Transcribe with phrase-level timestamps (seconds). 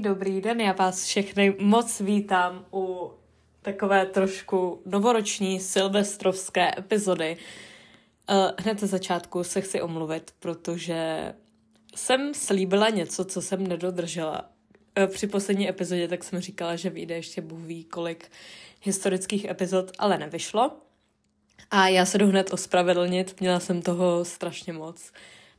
[0.00, 3.12] Dobrý den, já vás všechny moc vítám u
[3.62, 7.36] takové trošku novoroční silvestrovské epizody.
[8.30, 11.32] Uh, hned ze začátku se chci omluvit, protože
[11.94, 14.50] jsem slíbila něco, co jsem nedodržela.
[14.98, 18.30] Uh, při poslední epizodě tak jsem říkala, že vyjde ještě Bůh ví kolik
[18.82, 20.72] historických epizod, ale nevyšlo.
[21.70, 25.12] A já se jdu hned ospravedlnit, měla jsem toho strašně moc.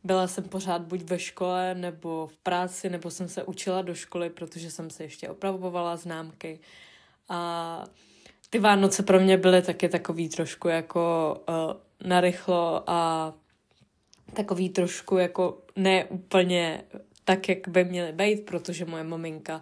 [0.06, 4.30] Byla jsem pořád buď ve škole, nebo v práci, nebo jsem se učila do školy,
[4.30, 6.60] protože jsem se ještě opravovala známky.
[7.30, 7.84] A
[8.50, 13.34] ty Vánoce pro mě byly taky takový trošku jako uh, narychlo a
[14.34, 16.84] takový trošku jako ne úplně
[17.24, 19.62] tak, jak by měly být, protože moje maminka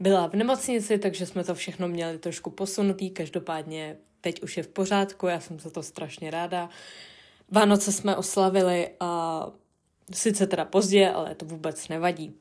[0.00, 3.10] byla v nemocnici, takže jsme to všechno měli trošku posunutý.
[3.10, 6.68] Každopádně teď už je v pořádku, já jsem za to strašně ráda.
[7.50, 9.46] Vánoce jsme oslavili a
[10.12, 12.34] sice teda pozdě, ale to vůbec nevadí.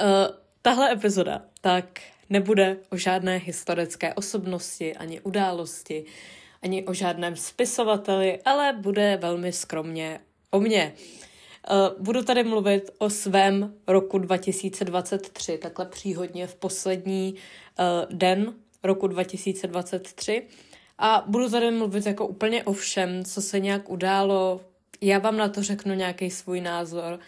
[0.00, 6.04] Uh, tahle epizoda tak nebude o žádné historické osobnosti ani události,
[6.62, 10.94] ani o žádném spisovateli, ale bude velmi skromně o mně.
[11.70, 19.06] Uh, budu tady mluvit o svém roku 2023, takhle příhodně v poslední uh, den roku
[19.06, 20.46] 2023.
[20.98, 24.60] A budu tady mluvit jako úplně o všem, co se nějak událo.
[25.00, 27.18] Já vám na to řeknu nějaký svůj názor.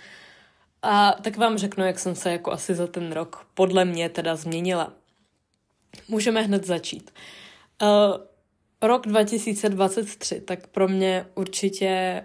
[0.83, 4.37] A tak vám řeknu, jak jsem se jako asi za ten rok podle mě teda
[4.37, 4.93] změnila.
[6.09, 7.11] Můžeme hned začít.
[7.83, 7.89] Uh,
[8.83, 12.25] rok 2023, tak pro mě určitě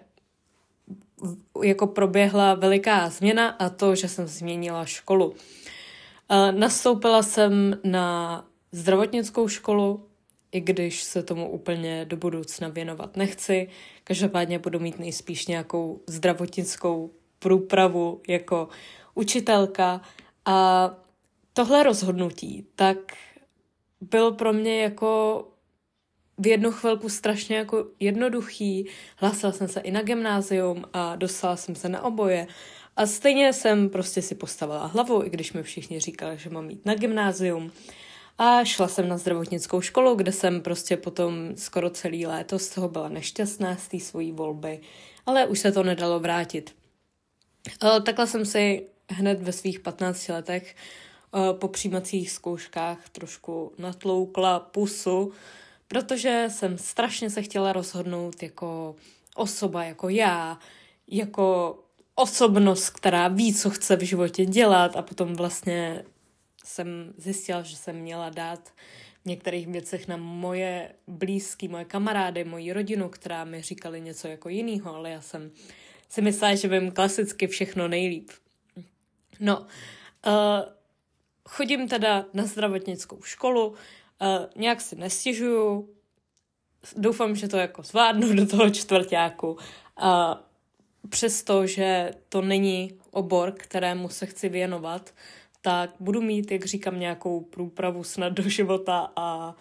[1.63, 5.29] jako proběhla veliká změna a to, že jsem změnila školu.
[5.29, 5.35] Uh,
[6.51, 10.07] nastoupila jsem na zdravotnickou školu,
[10.55, 13.69] i když se tomu úplně do budoucna věnovat nechci.
[14.03, 18.67] Každopádně budu mít nejspíš nějakou zdravotnickou průpravu jako
[19.13, 20.01] učitelka
[20.45, 20.89] a
[21.53, 22.97] tohle rozhodnutí tak
[24.01, 25.43] byl pro mě jako
[26.37, 28.87] v jednu chvilku strašně jako jednoduchý.
[29.17, 32.47] Hlásila jsem se i na gymnázium a dostala jsem se na oboje.
[32.95, 36.85] A stejně jsem prostě si postavila hlavu, i když mi všichni říkali, že mám jít
[36.85, 37.71] na gymnázium.
[38.37, 42.89] A šla jsem na zdravotnickou školu, kde jsem prostě potom skoro celý léto z toho
[42.89, 44.79] byla nešťastná z té svojí volby,
[45.25, 46.75] ale už se to nedalo vrátit.
[47.83, 54.59] E, takhle jsem si hned ve svých 15 letech e, po přijímacích zkouškách trošku natloukla
[54.59, 55.31] pusu,
[55.87, 58.95] protože jsem strašně se chtěla rozhodnout jako
[59.35, 60.59] osoba, jako já,
[61.07, 61.79] jako
[62.15, 66.03] osobnost, která ví, co chce v životě dělat a potom vlastně
[66.75, 68.69] jsem zjistila, že jsem měla dát
[69.21, 74.49] v některých věcech na moje blízké, moje kamarády, moji rodinu, která mi říkali něco jako
[74.49, 75.51] jiného, ale já jsem
[76.09, 78.29] si myslela, že vím klasicky všechno nejlíp.
[79.39, 79.63] No, uh,
[81.49, 83.75] chodím teda na zdravotnickou školu, uh,
[84.55, 85.89] nějak si nestěžuju,
[86.97, 89.57] doufám, že to jako zvládnu do toho čtvrtáku.
[89.97, 90.41] A
[91.09, 95.13] přesto, že to není obor, kterému se chci věnovat,
[95.65, 99.55] tak budu mít, jak říkám, nějakou průpravu snad do života a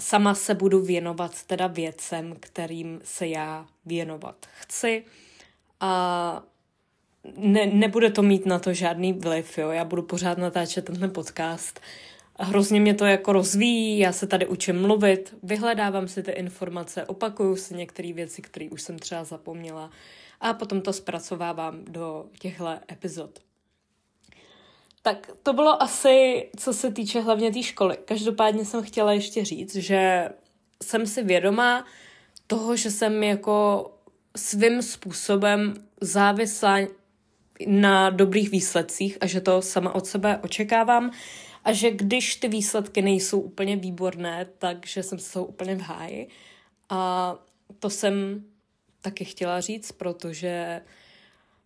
[0.00, 5.04] sama se budu věnovat teda věcem, kterým se já věnovat chci
[5.80, 6.42] a
[7.36, 9.70] ne, nebude to mít na to žádný vliv, jo.
[9.70, 11.80] Já budu pořád natáčet tenhle podcast.
[12.38, 17.56] Hrozně mě to jako rozvíjí, já se tady učím mluvit, vyhledávám si ty informace, opakuju
[17.56, 19.90] si některé věci, které už jsem třeba zapomněla
[20.40, 23.51] a potom to zpracovávám do těchto epizod.
[25.02, 27.96] Tak to bylo asi, co se týče hlavně té tý školy.
[28.04, 30.28] Každopádně jsem chtěla ještě říct, že
[30.82, 31.84] jsem si vědomá
[32.46, 33.90] toho, že jsem jako
[34.36, 36.78] svým způsobem závislá
[37.66, 41.10] na dobrých výsledcích a že to sama od sebe očekávám
[41.64, 46.28] a že když ty výsledky nejsou úplně výborné, takže jsem s toho úplně v háji.
[46.88, 47.34] A
[47.78, 48.44] to jsem
[49.00, 50.82] taky chtěla říct, protože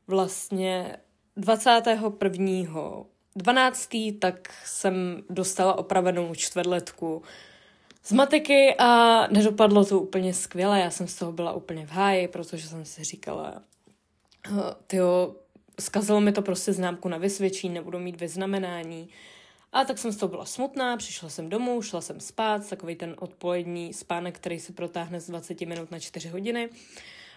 [0.06, 0.96] vlastně
[1.36, 3.06] 21.
[3.36, 3.88] 12.
[4.18, 7.22] tak jsem dostala opravenou čtvrtletku
[8.04, 10.80] z matiky a nedopadlo to úplně skvěle.
[10.80, 13.62] Já jsem z toho byla úplně v háji, protože jsem si říkala,
[14.86, 15.34] tyjo,
[15.80, 19.08] zkazilo mi to prostě známku na vysvědčení, nebudu mít vyznamenání.
[19.72, 23.14] A tak jsem z toho byla smutná, přišla jsem domů, šla jsem spát, takový ten
[23.18, 26.68] odpolední spánek, který se protáhne z 20 minut na 4 hodiny.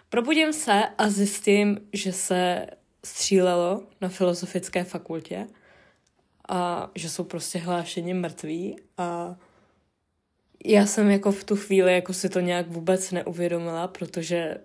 [0.09, 2.67] Probudím se a zjistím, že se
[3.03, 5.47] střílelo na filozofické fakultě
[6.49, 9.35] a že jsou prostě hlášeni mrtví a
[10.65, 14.57] já jsem jako v tu chvíli jako si to nějak vůbec neuvědomila, protože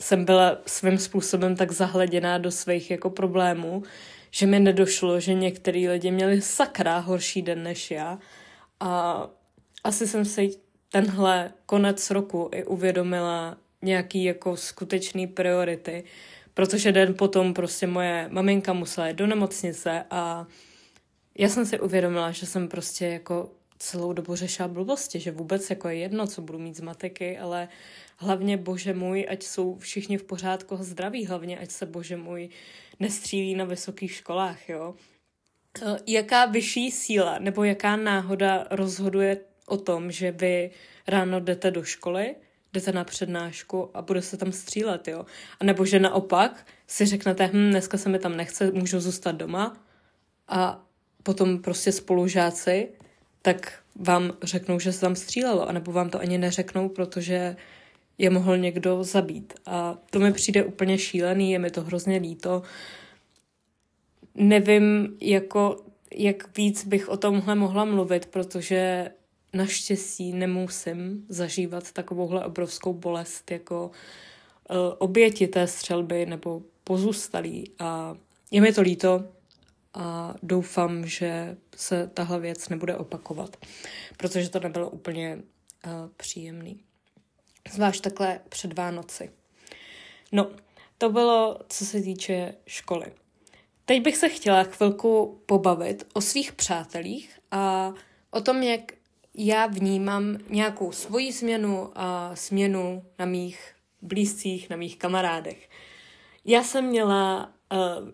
[0.00, 3.82] jsem byla svým způsobem tak zahleděná do svých jako problémů,
[4.30, 8.18] že mi nedošlo, že některý lidi měli sakra horší den než já.
[8.80, 9.22] A
[9.84, 10.50] asi jsem si
[10.92, 16.04] tenhle konec roku i uvědomila nějaký jako skutečný priority,
[16.54, 20.46] protože den potom prostě moje maminka musela jít do nemocnice a
[21.38, 25.88] já jsem si uvědomila, že jsem prostě jako celou dobu řešila blbosti, že vůbec jako
[25.88, 27.68] je jedno, co budu mít z matiky, ale
[28.16, 32.48] hlavně bože můj, ať jsou všichni v pořádku zdraví, hlavně ať se bože můj
[33.00, 34.94] nestřílí na vysokých školách, jo.
[35.82, 40.70] E, jaká vyšší síla nebo jaká náhoda rozhoduje o tom, že vy
[41.06, 42.34] ráno jdete do školy,
[42.72, 45.26] jdete na přednášku a bude se tam střílet, jo.
[45.60, 49.76] A nebo že naopak si řeknete, hm, dneska se mi tam nechce, můžu zůstat doma
[50.48, 50.85] a
[51.26, 52.88] potom prostě spolužáci
[53.42, 57.56] tak vám řeknou, že se tam střílelo, anebo vám to ani neřeknou, protože
[58.18, 59.52] je mohl někdo zabít.
[59.66, 62.62] A to mi přijde úplně šílený, je mi to hrozně líto.
[64.34, 65.76] Nevím, jako,
[66.14, 69.10] jak víc bych o tomhle mohla mluvit, protože
[69.52, 73.90] naštěstí nemusím zažívat takovouhle obrovskou bolest jako
[74.70, 77.70] uh, oběti té střelby nebo pozůstalí.
[77.78, 78.16] A
[78.50, 79.24] je mi to líto,
[79.96, 83.56] a doufám, že se tahle věc nebude opakovat,
[84.16, 86.80] protože to nebylo úplně uh, příjemný.
[87.72, 89.30] Zvlášť takhle před Vánoci.
[90.32, 90.50] No,
[90.98, 93.06] to bylo, co se týče školy.
[93.84, 97.92] Teď bych se chtěla chvilku pobavit o svých přátelích a
[98.30, 98.92] o tom, jak
[99.34, 105.68] já vnímám nějakou svoji změnu a změnu na mých blízcích, na mých kamarádech.
[106.44, 107.52] Já jsem měla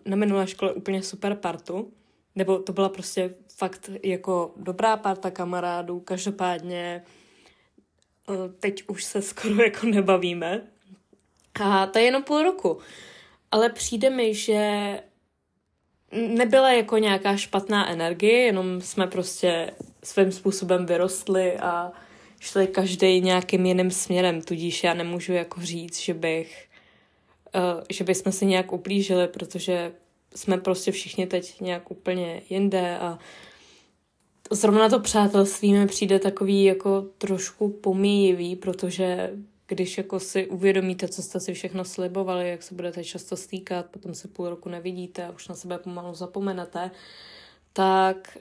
[0.05, 1.93] na minulé škole úplně super partu,
[2.35, 7.03] nebo to byla prostě fakt jako dobrá parta kamarádů, každopádně
[8.29, 10.61] uh, teď už se skoro jako nebavíme.
[11.61, 12.77] A to je jenom půl roku.
[13.51, 14.99] Ale přijde mi, že
[16.11, 19.71] nebyla jako nějaká špatná energie, jenom jsme prostě
[20.03, 21.91] svým způsobem vyrostli a
[22.39, 26.69] šli každý nějakým jiným směrem, tudíž já nemůžu jako říct, že bych
[27.89, 29.91] že bychom si nějak uplížili, protože
[30.35, 33.19] jsme prostě všichni teď nějak úplně jinde a
[34.51, 39.31] zrovna to přátelství mi přijde takový jako trošku pomíjivý, protože
[39.67, 44.13] když jako si uvědomíte, co jste si všechno slibovali, jak se budete často stýkat, potom
[44.13, 46.91] se půl roku nevidíte a už na sebe pomalu zapomenete,
[47.73, 48.37] tak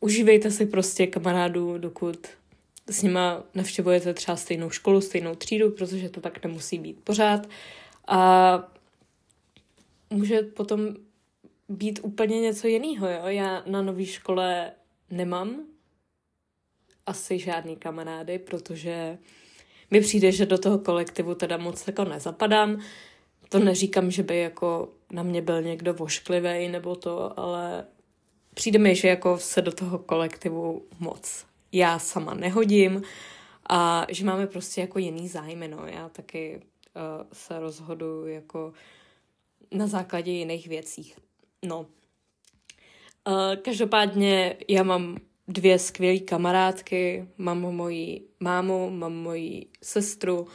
[0.00, 2.26] užívejte si prostě kamarádů, dokud
[2.90, 7.48] s nima navštěvujete třeba stejnou školu, stejnou třídu, protože to tak nemusí být pořád.
[8.08, 8.72] A
[10.10, 10.80] může potom
[11.68, 13.26] být úplně něco jiného, jo.
[13.26, 14.72] Já na nové škole
[15.10, 15.56] nemám
[17.06, 19.18] asi žádný kamarády, protože
[19.90, 22.80] mi přijde, že do toho kolektivu teda moc jako nezapadám.
[23.48, 27.86] To neříkám, že by jako na mě byl někdo vošklivý nebo to, ale
[28.54, 33.02] přijde mi, že jako se do toho kolektivu moc já sama nehodím
[33.70, 35.86] a že máme prostě jako jiný zájmy, no.
[35.86, 36.62] Já taky
[37.32, 38.72] se rozhoduju jako
[39.72, 41.12] na základě jiných věcí.
[41.64, 41.86] No.
[43.62, 45.16] Každopádně já mám
[45.48, 50.46] dvě skvělé kamarádky, mám moji mámu, mám moji sestru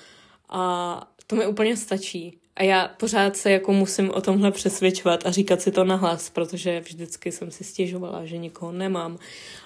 [0.50, 2.40] a to mi úplně stačí.
[2.56, 6.80] A já pořád se jako musím o tomhle přesvědčovat a říkat si to nahlas, protože
[6.80, 9.18] vždycky jsem si stěžovala, že nikoho nemám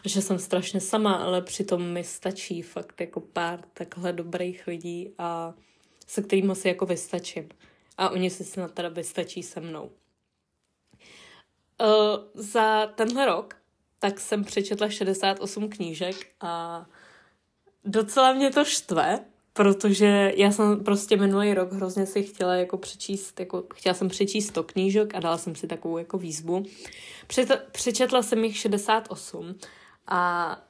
[0.06, 5.10] a že jsem strašně sama, ale přitom mi stačí fakt jako pár takhle dobrých lidí
[5.18, 5.53] a
[6.08, 7.50] se kterými si jako vystačím.
[7.98, 9.92] A oni si snad teda vystačí se mnou.
[11.82, 13.56] Uh, za tenhle rok
[14.00, 16.86] tak jsem přečetla 68 knížek a
[17.86, 19.20] docela mě to štve,
[19.54, 24.48] protože já jsem prostě minulý rok hrozně si chtěla jako přečíst, jako chtěla jsem přečíst
[24.48, 26.64] 100 knížek a dala jsem si takovou jako výzvu.
[27.28, 29.56] Přet, přečetla jsem jich 68
[30.08, 30.62] a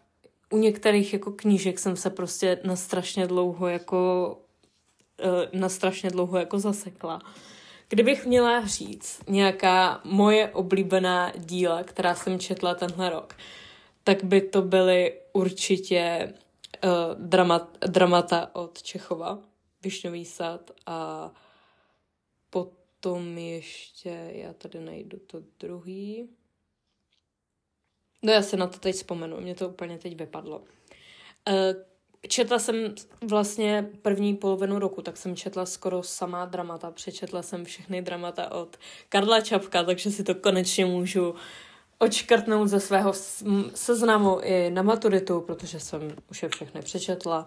[0.50, 4.38] u některých jako knížek jsem se prostě na strašně dlouho jako
[5.54, 7.22] na strašně dlouho jako zasekla.
[7.90, 13.36] Kdybych měla říct nějaká moje oblíbená díla, která jsem četla tenhle rok,
[14.04, 16.34] tak by to byly určitě
[16.84, 19.40] uh, dramat, dramata od Čechova,
[19.84, 21.32] Višňový sad a
[22.50, 26.30] potom ještě, já tady najdu to druhý.
[28.24, 30.60] No já se na to teď vzpomenu, mě to úplně teď vypadlo.
[30.60, 30.68] Uh,
[32.28, 32.76] Četla jsem
[33.22, 36.92] vlastně první polovinu roku, tak jsem četla skoro samá dramata.
[36.92, 38.78] Přečetla jsem všechny dramata od
[39.10, 41.36] Karla Čapka, takže si to konečně můžu
[42.00, 43.14] očkrtnout ze svého
[43.76, 47.46] seznamu i na maturitu, protože jsem už je všechny přečetla.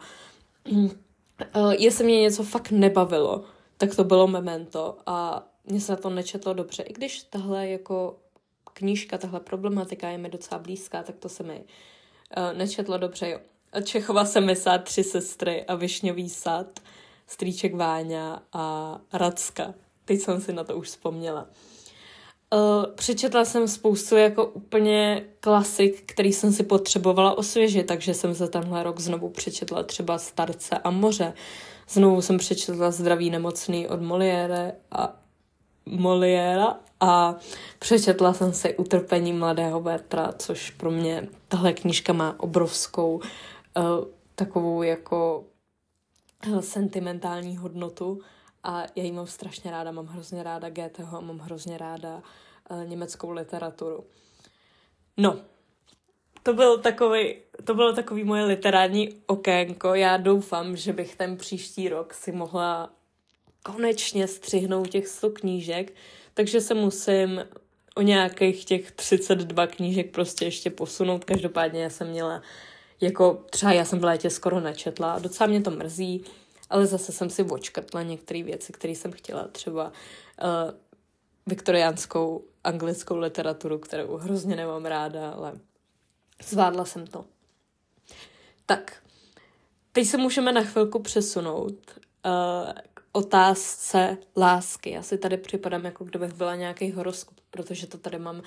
[1.41, 3.45] Eh, jestli mě něco fakt nebavilo,
[3.77, 8.19] tak to bylo Memento a mě se to nečetlo dobře, i když tahle jako
[8.65, 11.65] knížka, tahle problematika je mi docela blízká, tak to se mi
[12.37, 13.39] uh, nečetlo dobře, jo.
[13.85, 16.81] Čechova se mi sát tři sestry a Višňový sad,
[17.27, 19.75] strýček Váňa a Racka.
[20.05, 21.47] Teď jsem si na to už vzpomněla.
[22.55, 28.49] Uh, přečetla jsem spoustu jako úplně klasik, který jsem si potřebovala osvěžit, takže jsem za
[28.49, 31.33] tenhle rok znovu přečetla třeba Starce a moře.
[31.89, 35.17] Znovu jsem přečetla Zdraví nemocný od Moliére a
[35.87, 37.37] Moliéra a
[37.79, 43.21] přečetla jsem si Utrpení mladého Bertra, což pro mě tahle knížka má obrovskou
[44.35, 45.47] takovou jako
[46.47, 48.21] uh, sentimentální hodnotu
[48.63, 52.23] a já ji mám strašně ráda, mám hrozně ráda Goetheho a mám hrozně ráda
[52.71, 54.05] uh, německou literaturu.
[55.17, 55.41] No,
[56.43, 57.35] to byl takový,
[57.65, 59.95] to bylo takový moje literární okénko.
[59.95, 62.91] Já doufám, že bych ten příští rok si mohla
[63.63, 65.95] konečně střihnout těch 100 knížek,
[66.35, 67.45] takže se musím
[67.97, 71.25] o nějakých těch 32 knížek prostě ještě posunout.
[71.25, 72.43] Každopádně já jsem měla,
[73.01, 76.25] jako třeba já jsem v létě skoro nečetla, docela mě to mrzí,
[76.71, 80.79] ale zase jsem si očkrtla některé věci, které jsem chtěla, třeba uh,
[81.47, 85.53] viktoriánskou anglickou literaturu, kterou hrozně nemám ráda, ale
[86.45, 87.25] zvládla jsem to.
[88.67, 89.03] Tak,
[89.93, 94.91] teď se můžeme na chvilku přesunout uh, k otázce lásky.
[94.91, 98.43] Já si tady připadám, jako kdybych byla nějaký horoskop, protože to tady mám uh,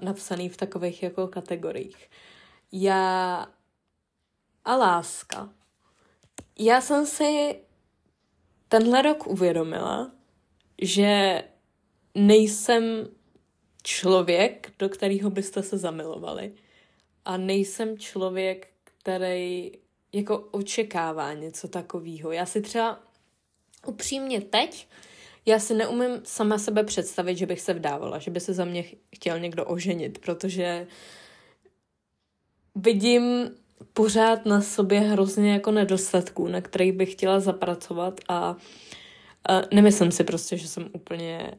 [0.00, 2.10] napsaný v takových jako kategoriích.
[2.72, 3.46] Já
[4.64, 5.48] a láska.
[6.58, 7.60] Já jsem si
[8.68, 10.12] tenhle rok uvědomila,
[10.82, 11.42] že
[12.14, 13.08] nejsem
[13.82, 16.52] člověk, do kterého byste se zamilovali.
[17.24, 19.72] A nejsem člověk, který
[20.12, 22.32] jako očekává něco takového.
[22.32, 23.00] Já si třeba
[23.86, 24.88] upřímně teď,
[25.46, 28.84] já si neumím sama sebe představit, že bych se vdávala, že by se za mě
[29.14, 30.86] chtěl někdo oženit, protože
[32.74, 33.50] vidím
[33.92, 38.56] pořád na sobě hrozně jako nedostatků, na kterých bych chtěla zapracovat a,
[39.48, 41.50] a nemyslím si prostě, že jsem úplně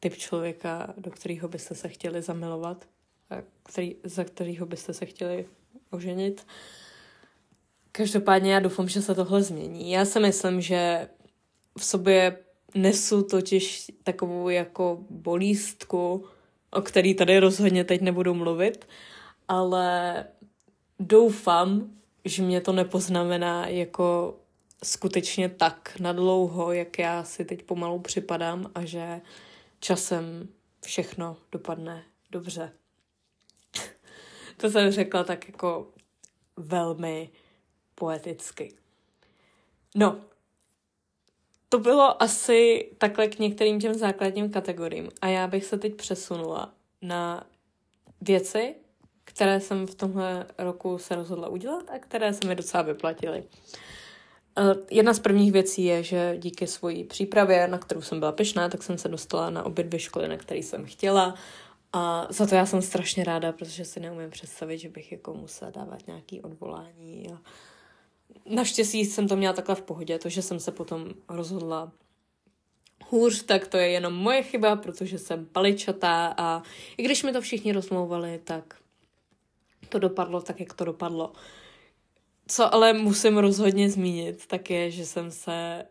[0.00, 2.84] typ člověka, do kterého byste se chtěli zamilovat,
[3.30, 5.46] a který, za kterého byste se chtěli
[5.90, 6.46] oženit.
[7.92, 9.90] Každopádně já doufám, že se tohle změní.
[9.90, 11.08] Já si myslím, že
[11.78, 12.38] v sobě
[12.74, 16.24] nesu totiž takovou jako bolístku,
[16.70, 18.88] o který tady rozhodně teď nebudu mluvit,
[19.48, 20.24] ale
[20.98, 21.90] doufám,
[22.24, 24.36] že mě to nepoznamená jako
[24.84, 29.20] skutečně tak nadlouho, jak já si teď pomalu připadám a že
[29.80, 30.48] časem
[30.84, 32.72] všechno dopadne dobře.
[34.56, 35.88] to jsem řekla tak jako
[36.56, 37.30] velmi
[37.94, 38.74] poeticky.
[39.94, 40.20] No,
[41.68, 46.74] to bylo asi takhle k některým těm základním kategoriím a já bych se teď přesunula
[47.02, 47.46] na
[48.20, 48.74] věci,
[49.28, 53.44] které jsem v tomhle roku se rozhodla udělat a které se mi docela vyplatily.
[54.58, 58.68] Eh, jedna z prvních věcí je, že díky svojí přípravě, na kterou jsem byla pyšná,
[58.68, 61.34] tak jsem se dostala na obě dvě školy, na které jsem chtěla.
[61.92, 65.70] A za to já jsem strašně ráda, protože si neumím představit, že bych jako musela
[65.70, 67.32] dávat nějaký odvolání.
[67.34, 67.38] A
[68.54, 71.92] naštěstí jsem to měla takhle v pohodě, to, že jsem se potom rozhodla
[73.08, 76.62] hůř, tak to je jenom moje chyba, protože jsem paličatá a
[76.96, 78.78] i když mi to všichni rozmlouvali, tak
[79.88, 81.32] to dopadlo tak, jak to dopadlo.
[82.46, 85.84] Co ale musím rozhodně zmínit, tak je, že jsem se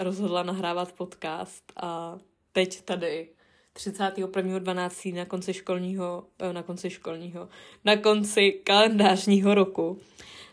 [0.00, 2.18] rozhodla nahrávat podcast a
[2.52, 3.28] teď tady
[3.76, 5.14] 31.12.
[5.14, 7.48] na konci školního, eh, na konci školního,
[7.84, 9.98] na konci kalendářního roku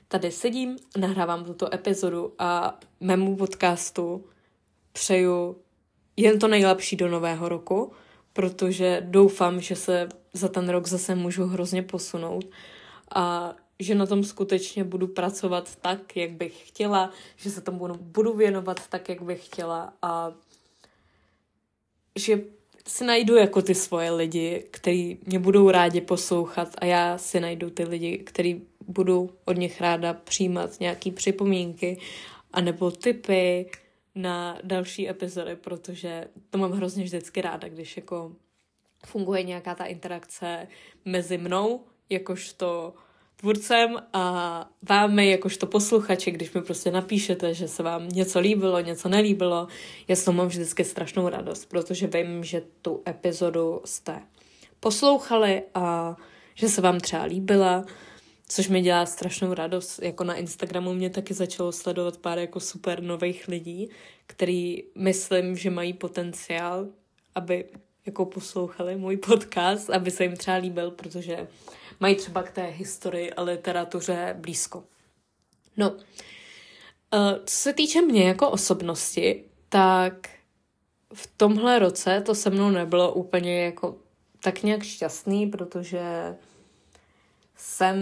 [0.07, 4.25] tady sedím, nahrávám tuto epizodu a mému podcastu
[4.93, 5.57] přeju
[6.17, 7.91] jen to nejlepší do nového roku,
[8.33, 12.45] protože doufám, že se za ten rok zase můžu hrozně posunout
[13.15, 18.33] a že na tom skutečně budu pracovat tak, jak bych chtěla, že se tomu budu,
[18.33, 20.31] věnovat tak, jak bych chtěla a
[22.15, 22.41] že
[22.87, 27.69] si najdu jako ty svoje lidi, kteří mě budou rádi poslouchat a já si najdu
[27.69, 31.97] ty lidi, kteří budu od nich ráda přijímat nějaký připomínky
[32.53, 33.69] anebo typy
[34.15, 38.31] na další epizody, protože to mám hrozně vždycky ráda, když jako
[39.05, 40.67] funguje nějaká ta interakce
[41.05, 42.93] mezi mnou, jakožto
[43.35, 49.09] tvůrcem a vámi, jakožto posluchači, když mi prostě napíšete, že se vám něco líbilo, něco
[49.09, 49.67] nelíbilo,
[50.07, 54.21] já s mám vždycky strašnou radost, protože vím, že tu epizodu jste
[54.79, 56.15] poslouchali a
[56.55, 57.85] že se vám třeba líbila,
[58.47, 59.99] což mi dělá strašnou radost.
[60.01, 63.89] Jako na Instagramu mě taky začalo sledovat pár jako super nových lidí,
[64.27, 66.87] který myslím, že mají potenciál,
[67.35, 67.65] aby
[68.05, 71.47] jako poslouchali můj podcast, aby se jim třeba líbil, protože
[71.99, 74.83] mají třeba k té historii a literatuře blízko.
[75.77, 75.95] No,
[77.13, 80.29] eh, co se týče mě jako osobnosti, tak
[81.13, 83.95] v tomhle roce to se mnou nebylo úplně jako
[84.43, 86.35] tak nějak šťastný, protože
[87.55, 87.97] jsem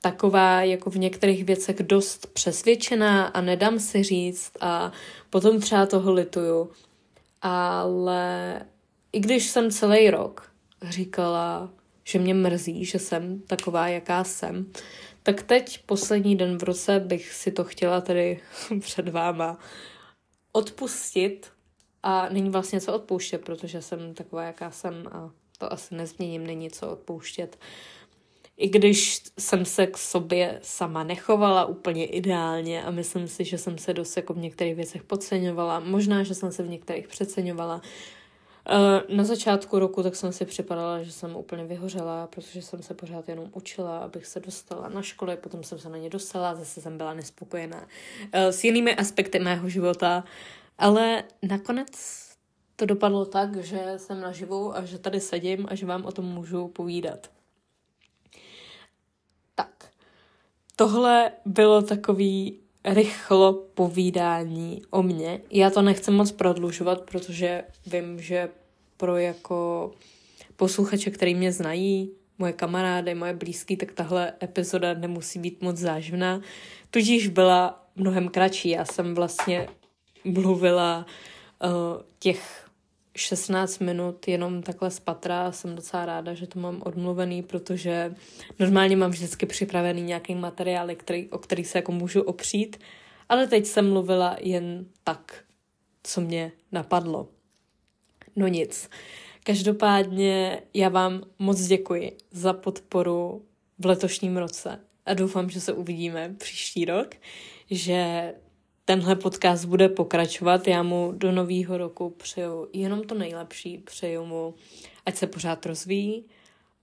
[0.00, 4.92] taková jako v některých věcech dost přesvědčená a nedám si říct a
[5.30, 6.70] potom třeba toho lituju.
[7.42, 8.60] Ale
[9.12, 10.52] i když jsem celý rok
[10.90, 11.70] říkala,
[12.04, 14.72] že mě mrzí, že jsem taková, jaká jsem,
[15.22, 18.40] tak teď, poslední den v roce, bych si to chtěla tady
[18.80, 19.58] před váma
[20.52, 21.50] odpustit.
[22.02, 26.70] A není vlastně co odpouštět, protože jsem taková, jaká jsem a to asi nezměním, není
[26.70, 27.58] co odpouštět.
[28.56, 33.78] I když jsem se k sobě sama nechovala úplně ideálně a myslím si, že jsem
[33.78, 37.80] se dost jako v některých věcech podceňovala, možná, že jsem se v některých přeceňovala,
[39.08, 43.28] na začátku roku tak jsem si připadala, že jsem úplně vyhořela, protože jsem se pořád
[43.28, 46.98] jenom učila, abych se dostala na školy, potom jsem se na ně dostala, zase jsem
[46.98, 47.86] byla nespokojená
[48.32, 50.24] eh, s jinými aspekty mého života,
[50.78, 51.90] ale nakonec
[52.76, 56.24] to dopadlo tak, že jsem naživu a že tady sedím a že vám o tom
[56.24, 57.30] můžu povídat.
[59.54, 59.90] Tak,
[60.76, 65.40] tohle bylo takový rychlo povídání o mně.
[65.50, 68.48] Já to nechci moc prodlužovat, protože vím, že
[68.96, 69.90] pro jako
[70.56, 76.40] posluchače, který mě znají, moje kamarády, moje blízký, tak tahle epizoda nemusí být moc záživná.
[76.90, 78.68] Tudíž byla mnohem kratší.
[78.68, 79.68] Já jsem vlastně
[80.24, 81.06] mluvila
[81.64, 81.70] uh,
[82.18, 82.68] těch
[83.16, 85.52] 16 minut jenom takhle z patra.
[85.52, 88.14] Jsem docela ráda, že to mám odmluvený, protože
[88.58, 92.76] normálně mám vždycky připravený nějaký materiál, který, o který se jako můžu opřít,
[93.28, 95.44] ale teď jsem mluvila jen tak,
[96.02, 97.28] co mě napadlo.
[98.36, 98.90] No nic.
[99.44, 103.42] Každopádně já vám moc děkuji za podporu
[103.78, 107.14] v letošním roce a doufám, že se uvidíme příští rok,
[107.70, 108.32] že
[108.84, 110.68] tenhle podcast bude pokračovat.
[110.68, 114.54] Já mu do nového roku přeju jenom to nejlepší, přeju mu,
[115.06, 116.24] ať se pořád rozvíjí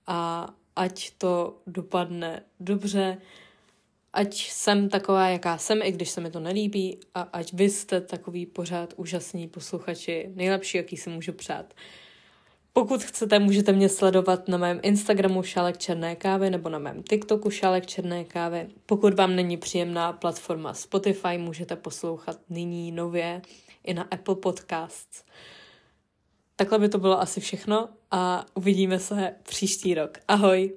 [0.08, 3.18] a ať to dopadne dobře,
[4.14, 8.02] ať jsem taková, jaká jsem, i když se mi to nelíbí a ať vy jste
[8.02, 11.74] takový pořád úžasní posluchači, nejlepší, jaký si můžu přát.
[12.80, 17.50] Pokud chcete, můžete mě sledovat na mém Instagramu Šálek Černé kávy nebo na mém TikToku
[17.50, 18.68] Šálek Černé kávy.
[18.86, 23.42] Pokud vám není příjemná platforma Spotify, můžete poslouchat nyní nově
[23.84, 25.24] i na Apple Podcasts.
[26.56, 30.18] Takhle by to bylo asi všechno a uvidíme se příští rok.
[30.28, 30.74] Ahoj!